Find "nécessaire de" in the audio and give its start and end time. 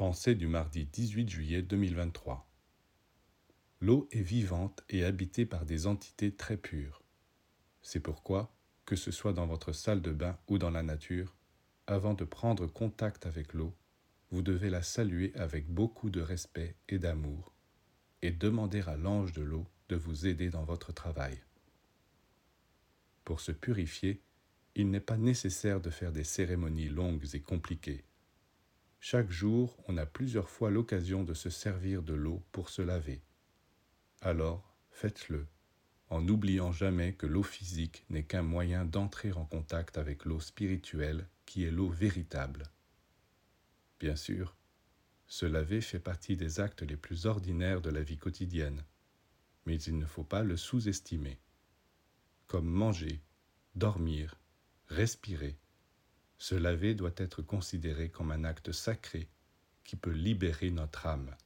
25.18-25.90